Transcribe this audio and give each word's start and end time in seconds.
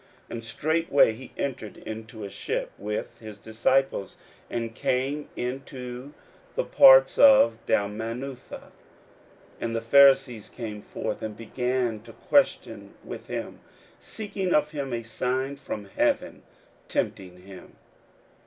41:008:010 0.31 0.31
And 0.31 0.43
straightway 0.43 1.13
he 1.13 1.31
entered 1.37 1.77
into 1.77 2.23
a 2.23 2.29
ship 2.31 2.71
with 2.79 3.19
his 3.19 3.37
disciples, 3.37 4.17
and 4.49 4.73
came 4.73 5.29
into 5.35 6.15
the 6.55 6.63
parts 6.63 7.19
of 7.19 7.59
Dalmanutha. 7.67 8.57
41:008:011 8.63 8.69
And 9.61 9.75
the 9.75 9.81
Pharisees 9.81 10.49
came 10.49 10.81
forth, 10.81 11.21
and 11.21 11.37
began 11.37 11.99
to 11.99 12.13
question 12.13 12.95
with 13.03 13.27
him, 13.27 13.59
seeking 13.99 14.55
of 14.55 14.71
him 14.71 14.91
a 14.91 15.03
sign 15.03 15.55
from 15.57 15.85
heaven, 15.85 16.41
tempting 16.87 17.43
him. 17.43 17.75